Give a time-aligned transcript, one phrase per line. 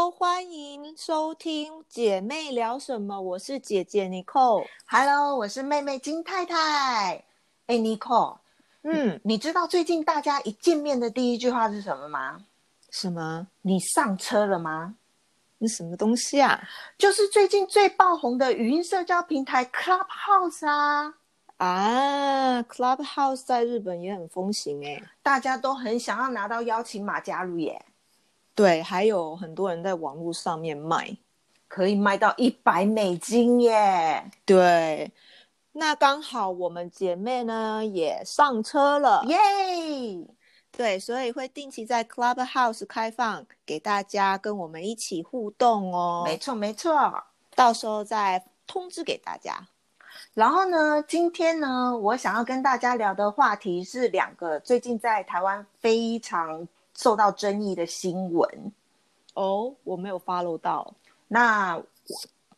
[0.00, 3.20] Hello，欢迎收听姐妹聊什么？
[3.20, 4.64] 我是姐姐 Nicole。
[4.86, 7.22] Hello，我是妹妹金太太。
[7.66, 8.38] 哎，Nicole，
[8.80, 12.42] 嗯，你知道最近大家一见面的第一句话是什么吗？
[12.88, 13.46] 什么？
[13.60, 14.94] 你上车了吗？
[15.58, 16.58] 那什么东西啊？
[16.96, 21.14] 就是最近最爆红的语音社交平台 Clubhouse 啊，
[21.58, 25.02] 啊，Clubhouse 在日本也很风行哎。
[25.22, 27.84] 大家都很想要拿到邀请码加入耶，
[28.60, 31.16] 对，还有很多人在网络上面卖。
[31.66, 34.28] 可以卖到一百美金耶！
[34.44, 35.08] 对，
[35.70, 39.22] 那刚好我们姐妹呢也上车了。
[39.28, 39.38] 耶！
[40.72, 46.24] 对，所以会定期在 Clubhouse 开放给大家跟我们一起互动哦。
[46.26, 47.22] 没错没错。
[47.54, 49.68] 到时候再通知给大家。
[50.34, 56.66] 然后呢，今天呢，我想要跟大家聊的话题是两个最近在台湾非常
[57.00, 58.72] 受到争议的新闻。
[59.34, 60.92] 哦，我没有 follow 到。
[61.28, 61.84] 那我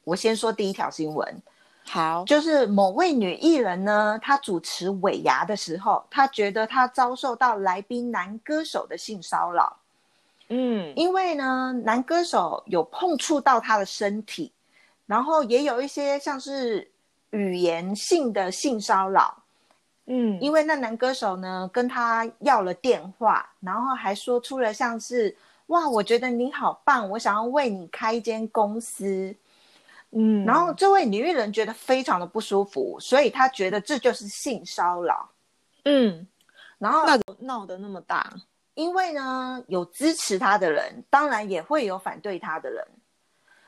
[0.05, 1.43] 我先说第一条新闻，
[1.85, 9.77] 好，就是某位女艺人呢，她主持尾牙的时候，她觉得她遭受到来宾男歌手的性骚扰，
[10.49, 14.51] 嗯，因为呢，男歌手有碰触到她的身体，
[15.07, 16.91] 然后也有一些像是
[17.31, 19.42] 语言性的性骚扰。
[20.07, 25.37] 嗯，因为那男歌手呢跟他要了电话，然后还说出了像是
[25.67, 29.35] “哇，我觉得你好棒，我想要为你开一间公司”，
[30.11, 35.29] 嗯，然后这位女艺人觉得非常的不舒服，所以她觉得这就是性骚扰。
[35.85, 36.27] 嗯，
[36.79, 38.33] 然后那闹得那么大，
[38.75, 42.85] 因为呢有支持她的人，当然也会有反对她的人。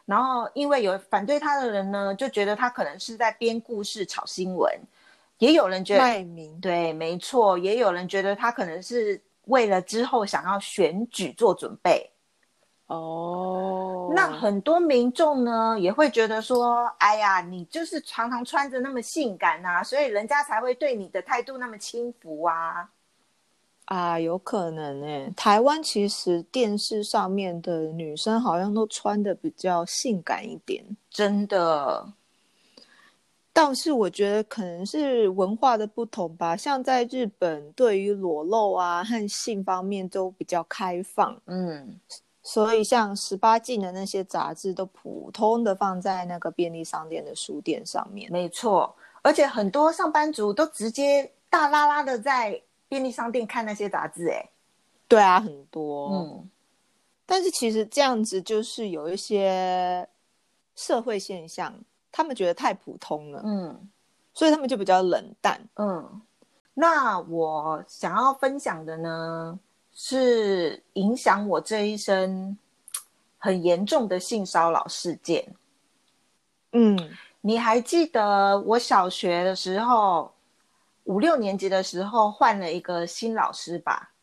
[0.04, 4.70] 然后因为有反对她的人呢，就觉得她可能是在编故事炒新闻，
[5.38, 12.10] 也有人觉得卖名，对，没错，也有人觉得他可能是为了之后想要选举做准备。
[12.86, 22.90] 哦，那很多民众呢也会觉得说，哎呀，你就是常常穿着那么性感啊，所以人家才会对你的态度那么轻浮啊。
[23.86, 25.32] 啊，有可能诶。
[25.34, 32.06] 台湾其实电视上面的女生好像都穿的比较性感一点，真的，
[33.56, 36.56] 但是我觉得可能是文化的不同吧。
[36.56, 42.00] 像在日本，对于裸露啊和性方面都比较开放，嗯，
[42.42, 48.30] 所以像十八禁的那些杂志都普通的放在那个便利商店的书店上面。
[48.32, 48.92] 没错，
[49.22, 54.50] 而且很多上班族都直接大拉拉的在便利商店看那些杂志，哎，
[55.06, 56.10] 对啊，很多。
[56.10, 56.50] 嗯，
[57.24, 60.08] 但是其实这样子就是有一些
[60.74, 61.72] 社会现象，
[62.16, 63.90] 他们觉得太普通了，嗯。
[64.36, 65.60] 所以他们就比较冷淡。
[65.76, 66.20] 嗯，
[66.74, 69.56] 那我想要分享的呢，
[69.92, 72.58] 是影响我这一生
[73.38, 75.54] 很严重的性骚扰事件。
[76.72, 76.98] 嗯，
[77.42, 80.34] 你还记得我小学的时候，
[81.04, 84.13] 五六年级的时候换了一个新老师吧？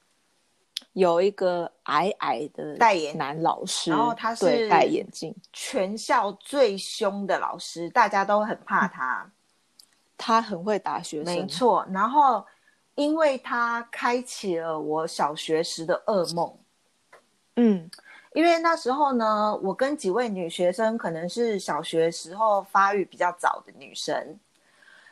[0.94, 9.30] 有一个矮矮的戴眼男老师，然后他是戴眼镜，全校最凶的老师，大家都很怕他。
[10.18, 11.34] 他很会打学生。
[11.34, 12.46] 没，错，然后
[12.96, 16.58] 因为他开启了我小学时的噩梦。
[17.56, 17.90] 嗯
[18.34, 24.40] 因为那时候呢，我跟几位女学生可能是小学时候发育比较早的女生，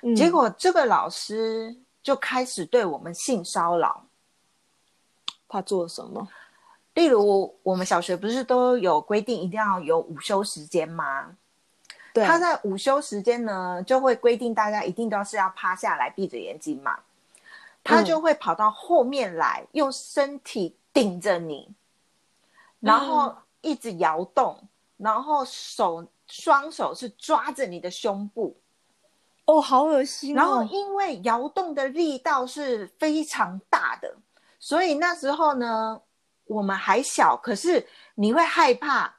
[0.01, 4.05] 嗯结果这个老师就开始对我们性骚扰。
[5.49, 6.25] 他做了什么？
[6.93, 11.35] 例如，我们小学不是都有规定一定要有午休时间吗？
[12.13, 16.99] 对，他在午休时间呢，就会规定大家一定都是要趴下来闭着眼睛嘛。
[17.83, 21.73] 他就会跑到后面来，用身体顶着你，
[22.79, 24.67] 然后一直摇动，
[24.97, 28.57] 然后手双手是抓着你的胸部，
[29.45, 30.37] 哦，好恶心、哦。
[30.37, 34.13] 然后因为摇动的力道是非常大的，
[34.59, 36.01] 所以那时候呢，
[36.45, 39.15] 我们还小，可是你会害怕，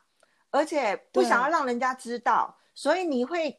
[0.51, 3.59] 而且不想要让人家知道，所以你会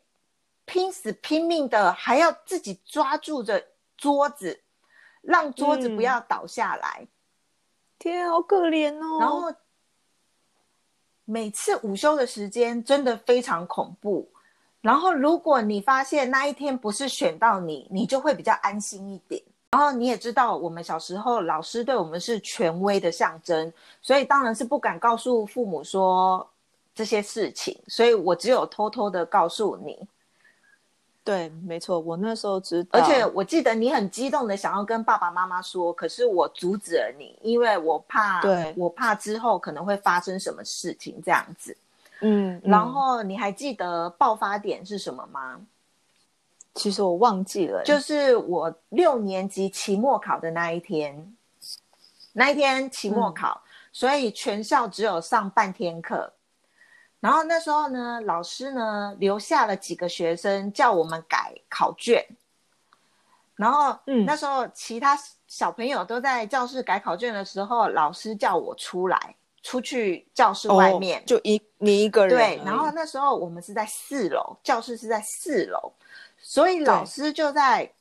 [0.66, 3.68] 拼死拼命的，还要自己抓住着
[3.98, 4.64] 桌子，
[5.22, 7.08] 让桌子不要倒下来。
[7.98, 9.20] 天啊，好可怜哦。
[9.20, 9.54] 然后
[11.26, 14.32] 每次午休的时间真的非常恐怖。
[14.82, 19.44] 然后如果你发现那一天不是选到你，你就会比较安心一点。
[19.72, 23.72] 然后你也知道，我们小时候老师对我们是权威的象征，
[24.02, 26.46] 所以当然是不敢告诉父母说
[26.94, 29.98] 这些事情，所以我只有偷偷的告诉你。
[31.24, 41.78] 对，没错，我那时候知道，而且我记得你很激动的想要跟爸爸妈妈说，可是我阻止了你，因为我怕，对我怕之后可能会发生什么事情这样子。
[42.20, 45.62] 嗯，嗯然后你还记得爆发点是什么吗？
[46.76, 51.36] 其实我忘记了，就是我六年级期末考的那一天，
[52.34, 56.32] 那一天期末考，所以全校只有上半天课。
[57.20, 62.26] 然后那时候呢，老师呢留下了几个学生叫我们改考卷。
[63.56, 65.16] 然后，嗯那时候其他
[65.46, 71.20] 小朋友都在教室改考卷的时候，老师叫我出来，出去教室外面。
[71.20, 75.92] 哦就一你一个人，对，然后那时候我们是在四楼，教室是在四楼，
[76.52, 77.94] 所以老师就在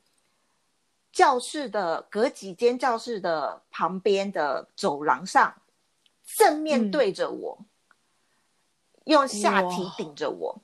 [1.13, 5.55] 教室的隔几间教室的旁边的走廊上，
[6.25, 7.57] 正面嗯对着我，
[9.05, 10.61] 用下体哇顶着我。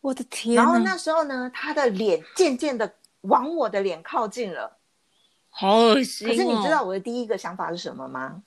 [0.00, 4.76] 我的天，然后那时候呢，他的脸渐渐的往我的脸靠近了。
[5.50, 6.30] 好恶心、哦。
[6.30, 8.42] 可是你知道我的第一个想法是什么吗？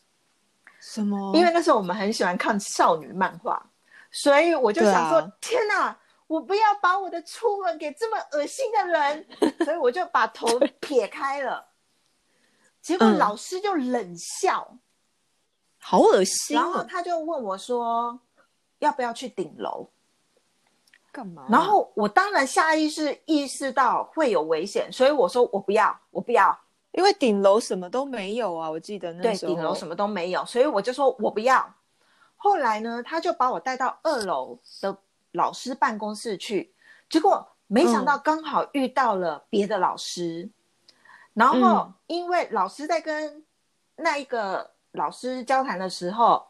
[0.81, 1.33] 什么？
[1.37, 3.65] 因为那时候我们很喜欢看少女漫画，
[4.11, 5.97] 所以我就想说：啊天哪，
[6.31, 9.27] 我不要把我的初吻给这么恶心的人，
[9.65, 10.47] 所以我就把头
[10.79, 11.67] 撇开了。
[12.81, 14.77] 结果嗯老师就冷笑，
[15.77, 16.87] 好恶心然后哦！
[16.89, 18.17] 他就问我说：
[18.79, 19.89] 要不要去顶楼？
[21.11, 21.45] 干嘛？
[21.49, 26.57] 然后我当然下意识意识到会有危险，所以我说我不要，我不要。
[26.91, 31.73] 因为顶楼什么都没有啊，我记得那对，时候顶楼什么都没有，所以我就说我不要。
[32.37, 34.97] 后来呢，他就把我带到二楼的
[35.31, 36.73] 老师办公室去，
[37.09, 40.49] 结果没想到刚好遇到了别的老师，
[41.33, 43.43] 然后嗯因为老师在跟
[43.95, 46.47] 那一个老师交谈的时候。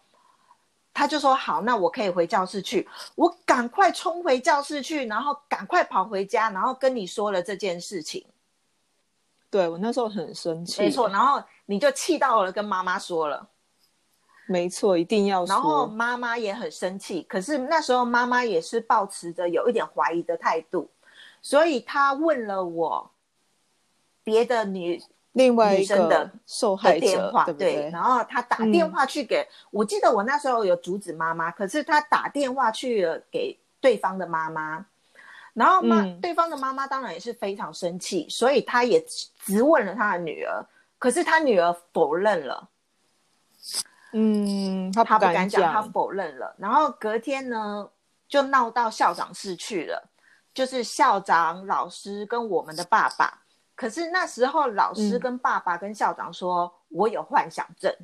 [0.94, 2.86] 他就说好，那我可以回教室去。
[3.16, 8.26] 我赶快冲回教室去，然后赶快跑回家，然后跟你说了这件事情。
[9.50, 13.48] 对我那时候很生气，没错，，然后你就气到了，跟妈妈说了。
[14.52, 15.56] 没错，一定要说。
[15.56, 20.90] 然后妈妈也很生气，可是那时候妈妈也是抱持着有一点怀疑的态度，
[21.42, 23.10] 所以她问了我
[24.24, 25.02] 别的女
[25.32, 27.90] 另外一女生的个受害者，电话，对？
[27.90, 34.86] 然后她打电话去给，我记得我那时候有阻止妈妈，可是她打电话去了给对方的妈妈，
[35.54, 39.02] 然后妈、嗯对方的妈妈当然也是非常生气，所以她也
[39.46, 40.66] 直问了她的女儿，
[41.00, 42.68] 可是她女儿否认了。
[44.14, 46.56] 嗯，他他不敢敢讲，他否认了。
[46.58, 47.90] 然后隔天呢，
[48.28, 50.10] 就闹到校长室去了，
[50.54, 53.42] 就是校长、老师跟我们的爸爸。
[53.76, 57.96] 可是那时候，老师嗯跟爸爸跟校长说，我有幻想症。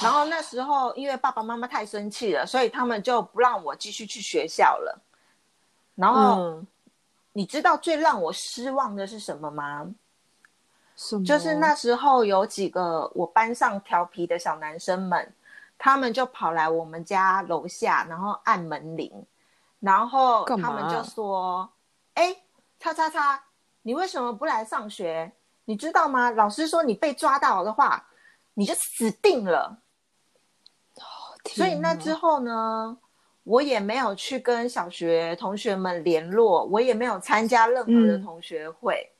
[0.00, 5.02] 然后那时候，因为爸爸妈妈太生气了，所以他们就不让我继续去学校了。
[5.94, 6.66] 然后，嗯，
[7.32, 9.90] 你知道最让我失望的是什么吗？
[11.24, 15.32] 就是那时候有几个我班上调皮的小男生们，
[15.76, 19.10] 他们就跑来我们家楼下，然后按门铃，
[19.80, 21.68] 然后他们就说
[22.14, 22.36] ：“哎，
[22.78, 23.42] 叉叉叉，
[23.82, 25.32] 你为什么不来上学？
[25.64, 26.30] 你知道吗？
[26.30, 28.06] 老师说你被抓到的话，
[28.54, 29.78] 你就死定了。”
[31.46, 32.96] 所以那之后呢，
[33.42, 39.10] 我也没有去跟小学同学们联络，我也没有参加任何的嗯同学会。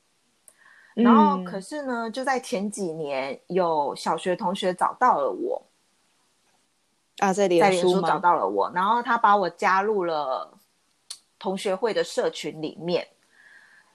[0.95, 5.61] 然后，嗯可是呢，就在前几年，有小学同学找到了我，
[7.17, 8.17] 啊，在在脸书脸书找？
[8.17, 10.49] 到了我，然后他把我加入了
[11.37, 13.05] 同学会的社群里面。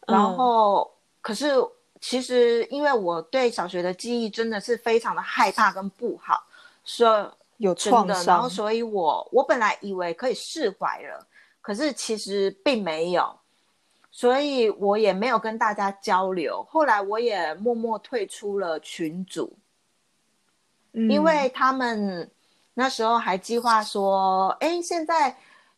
[0.06, 1.54] 嗯然后，可是
[2.00, 6.42] 其实因为我对小学的记忆真的是非常的害怕跟不好，
[6.82, 7.06] 所
[7.56, 11.26] 以有创伤，然后，所以我我本来以为可以释怀了，
[11.60, 13.38] 可是其实并没有，
[14.20, 16.62] 所以我也没有跟大家交流。
[16.68, 19.56] 后来我也默默退出了群组，
[20.92, 22.30] 嗯因为他们
[22.74, 25.34] 那时候还计划说，哎，现在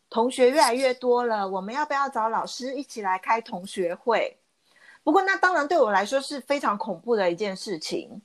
[0.09, 4.35] 同学越来越多了，我们要不要找老师一起来开同学会？
[5.05, 8.21] 不过那当然对我来说是非常恐怖的一件事情，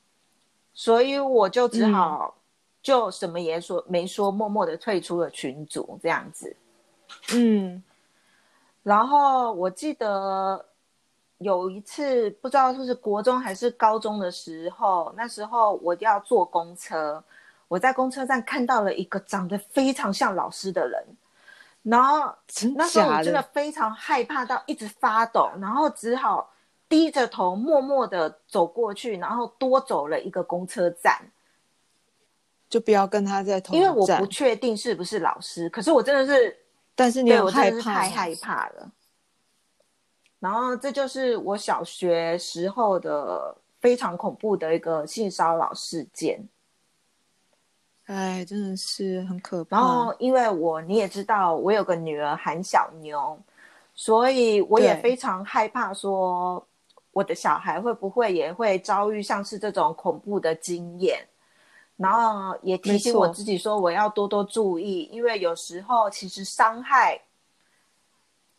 [0.75, 2.37] 所以我就只好
[2.83, 6.57] 就什么也说没说，默默的退出了群组这样子。
[7.33, 7.81] 嗯
[8.89, 10.65] 然后我记得
[11.37, 17.23] 有一次，不知道是不是国中还是高中的时候，那时候我要坐公车，
[17.69, 21.05] 我在公车站看到了一个长得非常像老师的人，
[21.83, 22.35] 然后
[22.75, 26.51] 那时候我真的非常害怕到一直发抖，然后只好
[26.89, 31.21] 低着头默默的走过去，然后多走了一个公车站，
[32.71, 36.57] 就不要跟他在同因为我不确定是不是老师，可是我真的是
[36.99, 38.91] 但是你对我害怕，太害怕了。
[40.41, 46.49] 然后这就是我小学时候的非常恐怖的一个性骚扰事件。
[48.07, 49.77] 哎，真的是很可怕。
[49.77, 53.39] 然后，因为我你也知道，我有个女儿韩小妞，
[53.95, 56.67] 所以我也非常害怕说
[57.13, 61.25] 我的小孩会不会也会遭遇像是这种恐怖的经验。
[61.99, 67.21] 然后也提醒我自己说，我要多多注意，因为有时候其实伤害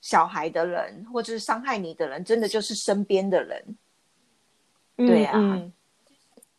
[0.02, 3.78] 小孩的人，或者是伤害你的人，真的就是身边的人。
[4.98, 5.40] 对啊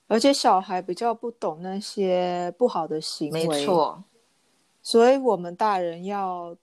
[0.09, 4.03] 而且小孩比较不懂那些不好的行为，没，错，
[4.83, 6.57] 所以我们大人要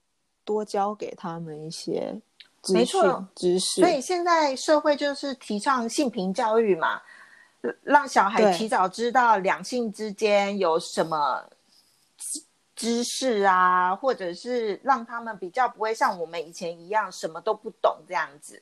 [0.43, 2.19] 多教给他们一些
[2.61, 3.79] 资没错知识。
[3.79, 7.01] 所以现在社会就是提倡性平教育嘛，呃
[7.83, 11.43] 让小孩提早知道两性之间有什么
[12.17, 12.43] 知
[12.75, 18.61] 知识啊，或者是让他们比较不会像我们以前一样什么都不懂这样子。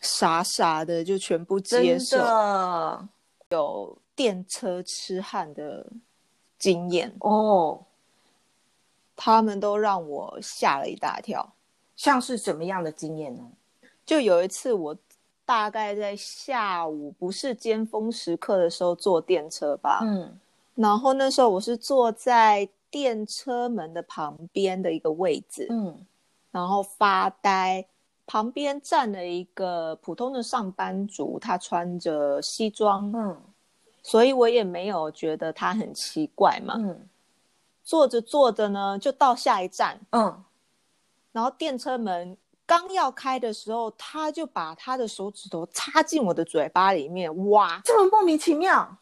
[0.00, 3.08] 傻傻的就全部接真受，的
[3.48, 5.86] 有电车痴汉的
[6.58, 7.82] 经验，哦，
[9.16, 11.54] 他们都让我吓了一大跳。
[11.96, 13.42] 像是什么样的经验呢？
[14.04, 14.94] 就有一次，我
[15.46, 20.38] 大概在下午不是尖峰时刻的时候坐电车吧，嗯
[20.74, 26.04] 然后那时候我是坐在电车门的旁边的一个位置，嗯
[26.50, 27.86] 然后发呆。
[28.28, 33.40] 旁边站了一个普通的上班族，他穿着西装，嗯
[34.02, 36.74] 所以我也没有觉得他很奇怪嘛。
[36.76, 37.08] 嗯
[37.84, 40.42] 坐着坐着呢，就到下一站，嗯，
[41.30, 42.36] 然后电车门
[42.66, 48.98] 刚要开的时候，他就把他的手指头插进我的嘴巴里面挖，这么莫名其妙。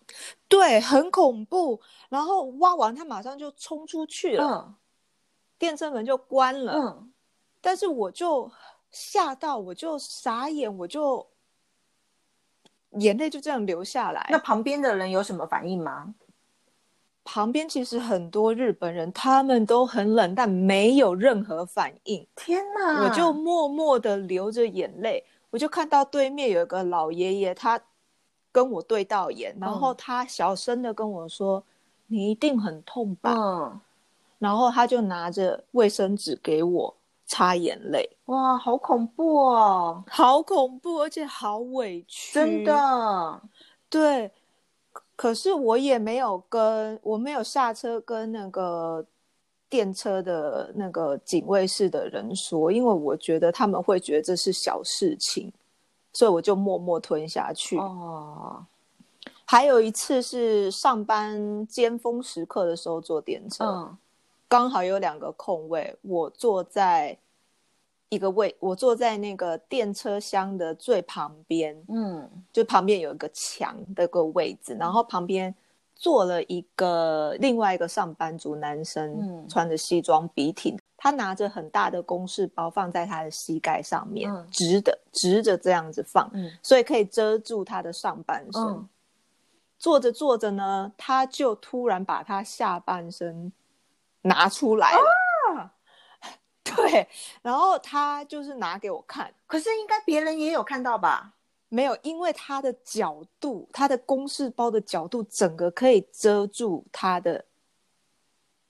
[0.46, 1.80] 对，很恐怖。
[2.10, 4.74] 然后挖完，他马上就冲出去了，嗯
[5.56, 6.72] 电车门就关了。
[6.74, 7.12] 嗯，
[7.62, 8.50] 但是我就
[8.90, 11.26] 吓到，我就傻眼，我就
[12.98, 14.26] 眼泪就这样流下来。
[14.30, 16.14] 那旁边的人有什么反应吗？
[17.24, 22.24] 旁边其实很多日本人，他们都很冷淡，没有任何反应。
[22.36, 23.02] 天哪！
[23.02, 27.80] 我就默默的流着眼泪，我就看到对面有一个老爷爷，他
[28.52, 31.64] 跟我对到眼，然后他小声的跟我说
[32.06, 33.80] ：“你一定很痛吧？”嗯，
[34.38, 40.04] 然后他就拿着卫生纸给我擦眼泪，哇，好恐怖哦！
[40.08, 43.40] 好恐怖，而且好委屈，真的，
[43.88, 44.30] 对。
[45.16, 49.04] 可是我也没有跟我没有下车跟那个
[49.68, 55.52] 电车的那个警卫室的人说，因为我觉得他们会觉得这是小事情，
[56.12, 57.76] 所以我就默默吞下去。
[57.78, 58.64] 哦，
[59.44, 63.98] 还有一次是上班尖峰时刻的时候坐电车，嗯
[64.46, 67.16] 刚好有两个空位，我坐在
[68.14, 72.30] 一个位，我坐在那个电车厢的最旁边，嗯。
[72.52, 75.54] 就旁边有一个墙的个位置，然后旁边
[75.94, 79.48] 坐了一个另外一个上班族男生，嗯。
[79.48, 84.46] 穿着西装笔挺，他拿着很大的公事包放在他的膝盖上面，嗯。
[84.50, 88.62] 直的直着这样子放，嗯所以可以遮住他的上半身。
[88.62, 88.88] 嗯。
[89.76, 93.52] 坐着坐着呢，他就突然把他下半身
[94.22, 94.98] 拿出来了。
[94.98, 95.23] 啊
[96.76, 97.08] 对，
[97.42, 101.32] 然后他就是拿给我看，可是应该别人也有看到吧？
[101.68, 107.44] 没有，因为他的角度，他的公式包的角度，整个可以遮住他的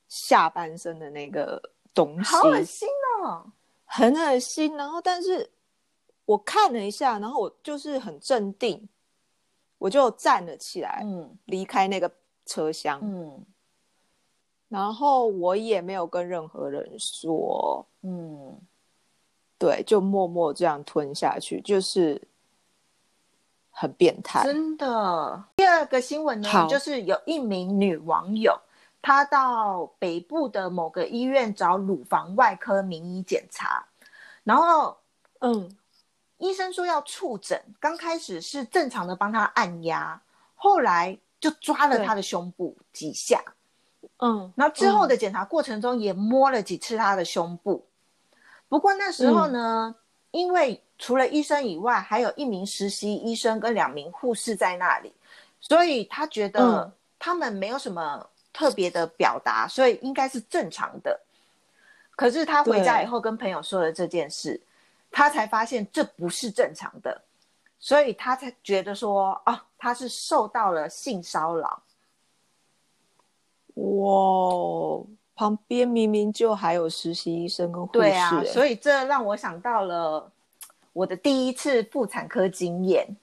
[0.08, 1.60] 下半身的那个
[1.92, 2.88] 东西，好恶心
[3.22, 3.44] 哦！
[3.84, 4.74] 很恶心。
[4.76, 5.50] 然后，但是
[6.24, 8.88] 我看了一下，然后我就是很镇定，
[9.76, 12.10] 我就站了起来，嗯离开那个
[12.46, 13.00] 车厢。
[13.02, 13.44] 嗯
[14.74, 18.60] 然后我也没有跟任何人说，嗯，
[19.56, 22.20] 对，就默默这样吞下去，就是
[23.70, 24.42] 很变态。
[24.42, 25.44] 真的。
[25.54, 28.60] 第二个新闻呢，就是有一名女网友，
[29.00, 33.86] 她到北部的某个医院找乳房外科名医检查，
[34.42, 34.96] 然后
[35.38, 35.70] 嗯，
[36.38, 40.20] 医生说要触诊，刚开始是正常的帮她按压，
[40.56, 43.40] 后来就抓了对她的胸部几下，
[44.18, 47.84] 嗯，然后之后的检查过程中也摸了几次他的胸部。
[48.68, 49.94] 不过那时候呢，
[50.30, 55.12] 因为除了医生以外，还有一名实习医生跟两名护士在那里，
[55.60, 61.20] 所以他觉得嗯他们没有什么特别的表达，所以应该是正常的。
[62.16, 64.60] 可是他回家以后跟朋友说了这件事，
[65.10, 67.20] 他才发现这不是正常的，
[67.78, 71.82] 所以他才觉得说啊，他是受到了性骚扰。
[73.74, 75.02] 哇，
[75.34, 80.30] 旁边明明就还有实习医生跟护士、对啊，欸所以这让我想到了
[80.92, 83.16] 我的第一次妇产科经验。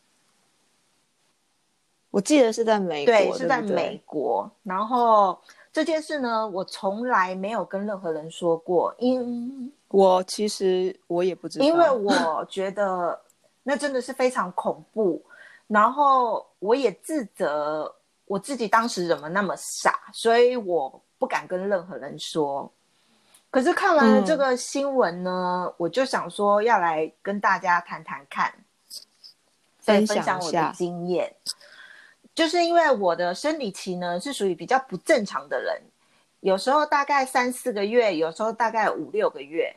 [2.09, 4.51] 我记得是在美国，对，是在美国。
[4.63, 5.39] 然后
[5.71, 13.17] 这件事呢，我从来没有跟任何人说过，因我其实我也不知道，因为我觉得
[13.63, 15.23] 那真的是非常恐怖。
[15.67, 17.95] 然后我也自责
[18.31, 22.71] 我自己当时怎么那么傻，所以我不敢跟任何人说。
[23.49, 28.53] 可是看完了这个新闻呢，我就想说要来跟大家谈谈看，
[29.81, 31.35] 再分分享我的经验。
[32.33, 35.81] 就是因为我的生理期呢是属于比较不正常的人，
[36.39, 39.75] 有时候大概三四个月，有时候大概五六个月。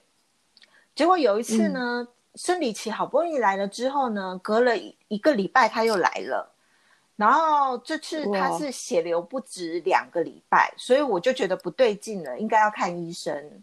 [0.95, 2.07] 结果有一次呢，
[2.37, 6.54] 生理期好不容易来了之后呢，隔了一一个礼拜他又来了，
[7.17, 13.63] 然后这次他是血流不止两个礼拜，所以我就觉得不对劲了，应该要看医生。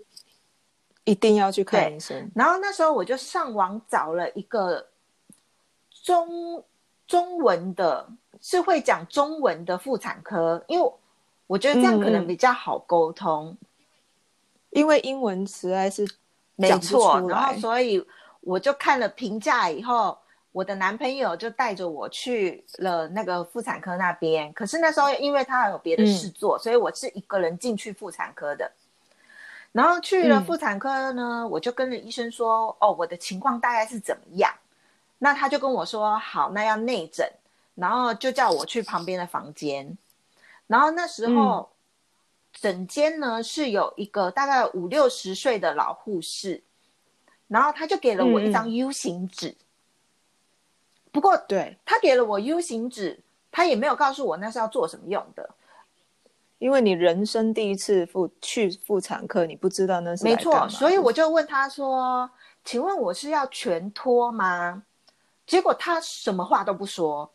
[1.03, 2.31] 一定要去看医生。
[2.35, 4.87] 然后那时候我就上网找了一个
[6.03, 6.63] 中
[7.07, 8.07] 中文的，
[8.39, 10.91] 是会讲中文的妇产科，因为
[11.47, 13.57] 我觉得这样可能比较好沟通。
[14.69, 16.07] 因为英文实在是
[16.55, 18.05] 没错，出然后来所以
[18.41, 20.17] 我就看了评价以后，
[20.51, 24.51] 我的男朋友就带着我去了那个妇产科那边。
[24.53, 28.71] 可是那时候因为他有别的事做，所以我是一个人进去妇产科的。
[29.71, 34.53] 然后去了嗯妇产科呢，我就跟着医生说：“哦，我的情况大概是怎么样？”
[35.17, 37.25] 那他就跟我说：“好，那要内诊。”
[37.75, 39.97] 然后就叫我去旁边的房间。
[40.67, 41.69] 然后那时候，
[42.51, 46.61] 整间呢是有一个大概五六十岁的老护士，
[47.47, 49.55] 然后他就给了我一张 U 型纸。
[51.11, 53.19] 不过对，他给了我 U 型纸，
[53.51, 55.49] 他也没有告诉我那是要做什么用的。
[56.57, 62.29] 因为你人生第一次妇去妇产科，你不知道那是没错，所以我就问他说
[62.63, 64.83] ：“请问我是要全脱吗？”
[65.47, 67.29] 结果他什么话都不说，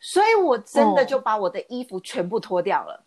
[0.00, 3.04] 所以我真的哦就把我的衣服全部脱掉了，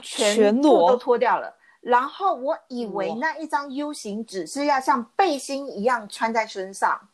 [0.00, 1.52] 全全部都脱掉了。
[1.80, 7.08] 然后我以为那一张 U 型纸是要像背心一样穿在身上，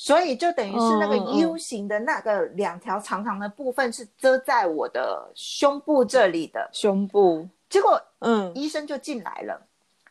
[0.00, 6.70] 所以就等于是那个 U 型的那个两条长长的部分是遮在我的胸部这里的。
[6.72, 9.66] 胸部，结果嗯，医生就进来了，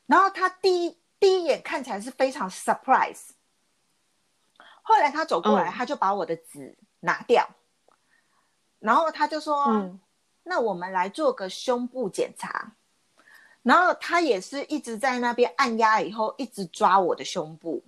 [0.05, 3.29] 然后他第一第一眼看起来是非常 surprise，
[4.83, 5.73] 后来他走过来，嗯。
[5.73, 7.49] 他就把我的纸拿掉，
[8.77, 9.99] 然后他就说：“嗯
[10.43, 12.73] 那我们来做个胸部检查。”
[13.63, 17.83] 然后他也是一直在那边按压，以后一直抓我的胸部。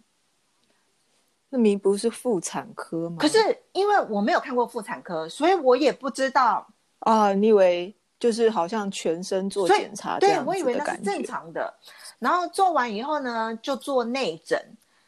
[1.54, 3.18] 那明不是妇产科吗？
[3.20, 3.38] 可是
[3.74, 6.66] 因为我没有看过妇产科，所以我也不知道
[7.00, 11.02] 啊，你以为就是好像全身做检查这对我以为那是？
[11.02, 11.74] 正常的。
[12.20, 14.58] 然后做完以后呢，就做内诊，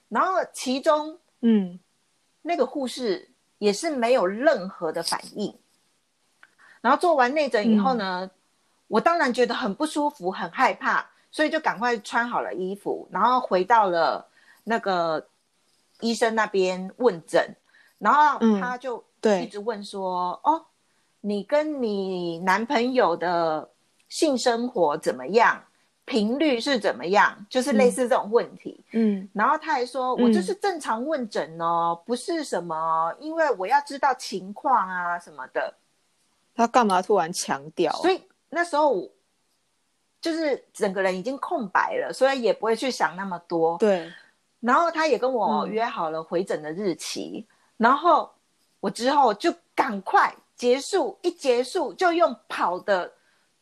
[0.10, 1.80] 然后其中嗯，
[2.42, 5.56] 那个护士也是没有任何的反应。
[6.82, 8.30] 然后做完内诊以后呢，
[8.88, 14.28] 我当然觉得很不舒服，很害怕，所以就赶快穿好了衣服，然后回到了
[14.66, 15.26] 那个
[16.04, 17.56] 医生那边问诊。
[17.98, 19.04] 然后嗯他就
[19.42, 20.66] 一，直问说：“哦，
[21.22, 23.70] 你跟你男朋友的
[24.10, 25.64] 性生活怎么样？
[26.06, 27.46] 频率是怎么样？
[27.50, 28.84] 就是类似这种问题。
[28.92, 35.74] 嗯然后他还说：“嗯我就是正常问诊哦，不是什么，因为我要知道情况啊什么的。
[36.54, 37.94] 他干嘛突然强调？
[37.94, 39.10] 所以那时候我
[40.20, 43.78] 就是整个人已经空白了，所以也不会去想那么多。
[43.78, 44.12] 对，
[44.64, 47.46] 然后他也跟我嗯约好了回诊的日期，
[47.76, 48.32] 然后
[48.80, 53.12] 我之后就赶快结束，一结束就用跑的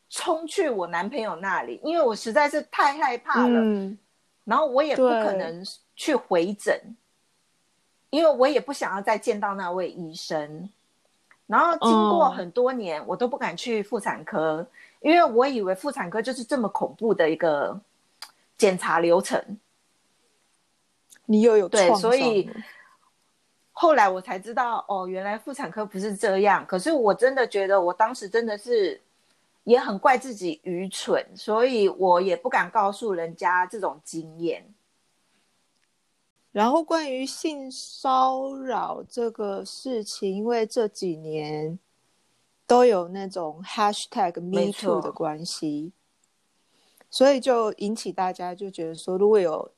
[0.08, 3.60] 冲去我男朋友那里，因为我实在是太害怕了。
[3.60, 3.98] 嗯，
[4.44, 6.80] 然后我也不可能去回诊，
[8.10, 10.70] 因为我也不想要再见到那位医生。
[11.48, 14.64] 然后经过嗯很多年，我都不敢去妇产科，
[15.00, 17.76] 因为我以为妇产科就是这么恐怖的一个
[18.56, 19.42] 检查流程。
[21.26, 22.50] 你又有对所以
[23.72, 26.64] 后来我才知道，哦，原来妇产科不是这样。
[26.66, 29.00] 可是我真的觉得，我当时真的是
[29.64, 34.72] 也很怪自己愚蠢，所以我也不敢告诉人家这种经验。
[36.52, 41.78] 然后关于性骚扰这个事情，因为这几年
[42.66, 45.92] 都有那种 hashtag Me 没 Too 错的关系，
[47.08, 49.72] 所以就引起大家就觉得说，如果有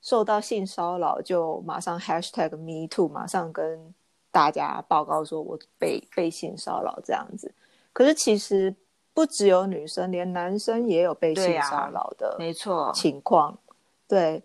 [0.00, 3.94] 受到性骚扰，就马上 hashtag Me Too，马上跟
[4.30, 7.52] 大家报告说我被被性骚扰这样子。
[7.92, 8.74] 可是其实
[9.12, 13.58] 不只有女生，连男生也有被性骚扰的没错，情况。
[14.06, 14.42] 对，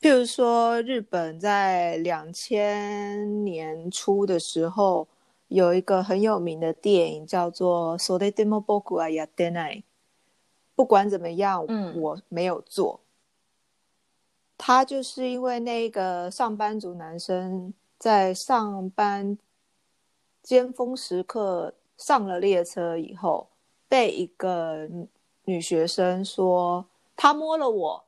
[0.00, 5.08] 譬如说，日本在两千年初的时候，
[5.48, 9.84] 有一个很有名的电影叫做《So they demo boku a ya d e n a
[10.76, 13.00] 不管怎么样，嗯我没有做。
[14.58, 19.36] 他就是因为那个上班族男生在上班
[20.42, 23.48] 尖峰时刻上了列车以后，
[23.88, 24.88] 被一个
[25.44, 28.04] 女学生说他摸了我，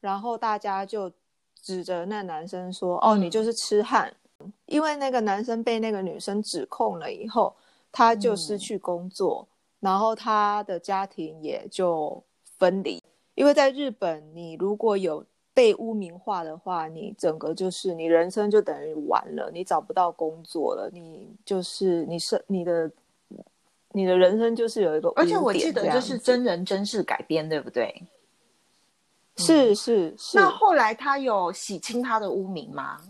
[0.00, 1.12] 然后大家就
[1.60, 4.14] 指着那男生说：“哦，嗯你就是痴汉。”
[4.66, 7.54] 因为那个男生被那个女生指控了以后，
[7.90, 9.46] 他就失去工作，
[9.80, 12.22] 然后他的家庭也就
[12.58, 13.02] 分离。
[13.34, 22.90] 因为在日本，你如果有被污名化的话，你整个就是你人生就等于完了，你找不到工作了，你就是你是你的
[23.92, 28.02] 你的人生就是有一个而且我记得这是真人真事改编，对不对？
[29.36, 33.00] 是是是，那后来他有洗清他的污名吗？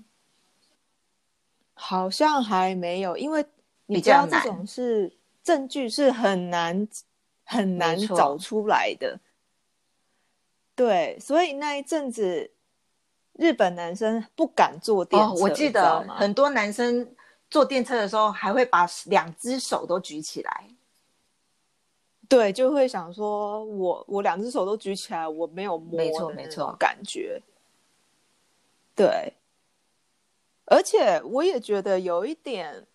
[1.73, 3.45] 好像还没有，因为
[3.87, 6.87] 你知道这种是证据是很难
[7.45, 9.19] 很难找出来的。
[10.77, 12.51] 对，所以那一阵子
[13.35, 17.15] 日本男生不敢坐电车，哦，我记得很多男生
[17.49, 20.71] 坐电车的时候还会把两只手都举起来。
[22.29, 27.41] 对，就会想说我我两只手都举起来，我没有摸没错没错感觉。
[28.97, 29.35] 对，
[30.65, 32.87] 而且我也觉得有一点，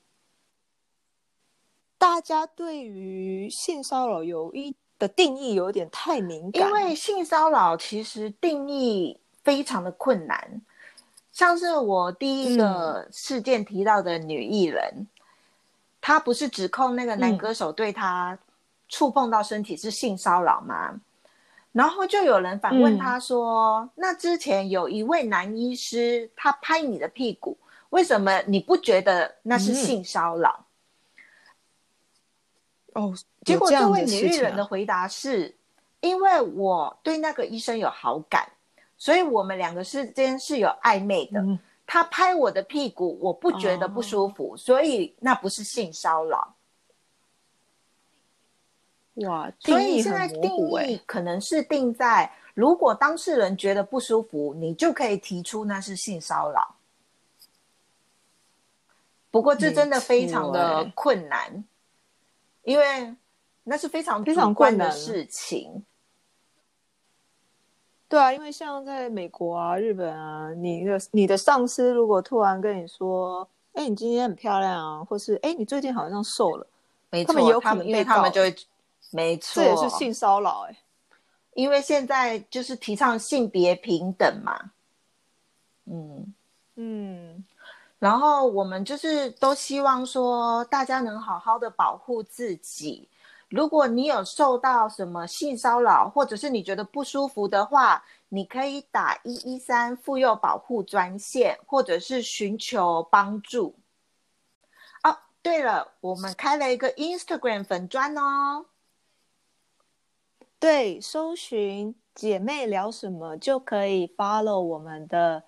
[1.97, 10.61] 大家对于性骚扰有一的定义有点太敏感，因为性骚扰其实定义非常的困难，
[11.31, 15.07] 像是我第一个事件提到的女艺人，
[16.01, 18.37] 她不是指控那个男歌手对她
[18.89, 20.99] 触碰到身体是性骚扰吗？
[21.71, 27.57] 然后就有人反问她说：“那之前有一位男医师他拍你的屁股，
[27.91, 30.65] 为什么你不觉得那是性骚扰？”
[32.93, 35.55] 哦，结果有这位女艺的事情啊人的回答是：
[36.01, 38.49] 因为我对那个医生有好感，
[38.97, 41.39] 所以我们两个之间是有暧昧的。
[41.41, 41.59] 嗯
[41.91, 46.53] 他拍我的屁股，我不觉得不舒哦服，所以那不是性骚扰。
[49.25, 56.75] 哇，所以现在定义可能是定在，如果当事人觉得不舒服，你就可以提出那是性骚扰。
[59.31, 61.65] 不过这真的非常的困难，
[62.61, 63.15] 因为
[63.69, 65.85] 那是非常非常困难的事情。
[68.07, 76.65] 对啊，因为像在美国啊、日本啊，你的你的上司如果突然跟你说：“哎，你今天很漂亮啊”，或是“哎，你最近好像瘦了
[77.11, 78.55] 没错，他们有可能被他们就会，
[79.11, 80.75] 没”，错，这也是性骚扰哎、
[81.53, 84.71] 因为现在就是提倡性别平等嘛，
[85.85, 86.33] 嗯，
[86.73, 87.45] 嗯，
[87.99, 93.07] 然后我们就是都希望说大家能好好的保护自己。
[93.49, 103.75] 如果你有受到什么性骚扰，或者是你觉得不舒服的话，你可以打一一三妇幼保护专线，或者是寻求帮助。
[105.03, 108.65] 哦，对了，我们开了一个 Instagram 粉砖哦。
[110.59, 115.41] 对，搜寻姐妹聊什么就可以 follow 我们的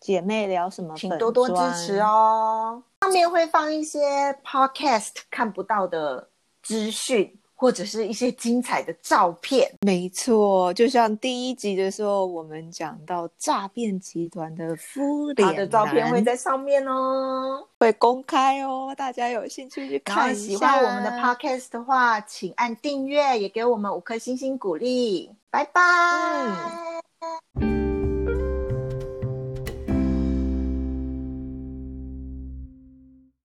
[0.00, 2.00] 姐妹聊什么，请多多支持。
[2.00, 2.82] 哦。
[3.02, 6.28] 上面会放一些 podcast 看不到的
[6.66, 9.70] 资讯，或者是一些精彩的照片。
[9.82, 17.64] 没错，就像第一集的时候，我们讲到诈骗集团的敷脸他的照片会在上面哦。
[17.78, 20.40] 会公开哦，大家有兴趣去看一下。
[20.40, 25.30] 喜欢我们的 podcast 的话，请按订阅，也给我们五颗星星鼓励。
[25.50, 25.82] 拜拜。
[27.60, 27.85] 嗯